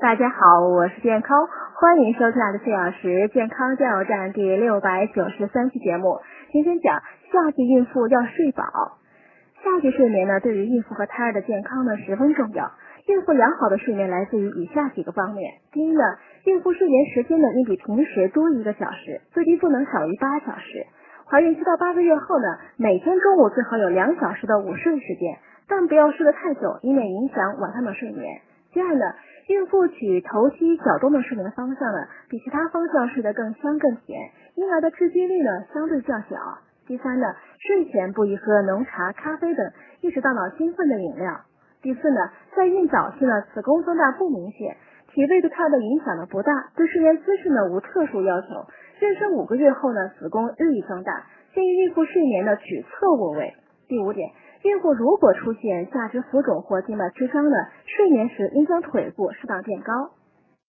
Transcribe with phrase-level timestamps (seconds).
[0.00, 6.20] 大家好，我是健康，欢迎收看的四小时健康加油站第六百九十三期节目。
[6.50, 8.64] 今天讲夏季孕妇要睡饱。
[9.62, 12.70] 夏季睡眠呢，对于孕妇和胎儿的健康呢十分重要。
[13.08, 15.52] 孕妇良好的睡眠来自于以下几个方面。
[15.70, 16.02] 第一呢，
[16.46, 20.86] 孕妇睡眠时间呢应比平时多一个小时，最低不能少于八小时。
[21.26, 22.46] 怀孕七到八个月后呢，
[22.78, 25.36] 每天中午最好有两小时的午睡时间，
[25.68, 28.40] 但不要睡得太久，以免影响晚上的睡眠。
[28.72, 29.04] 第二呢，
[29.48, 36.36] 孕妇取头西脚动的睡眠方向呢，比其他方向睡得更香更甜，婴儿的致畸率呢相对较小。
[36.86, 37.26] 第三呢，
[37.58, 41.40] 睡前不宜喝浓茶、咖啡等抑制大脑兴奋的饮料。
[41.82, 44.76] 第四呢，在孕早期呢，子宫增大不明显，
[45.12, 48.46] 体位对胎儿的影响呢不大，对睡眠姿势呢无特殊要求。
[49.00, 53.54] 妊娠五个月后呢，子宫日益增大，建议孕妇睡眠呢取侧卧位。
[53.88, 54.30] 第五点。
[54.62, 60.10] 孕妇如果出现下肢浮肿或静脉曲张的，睡眠时应将腿部适当垫高。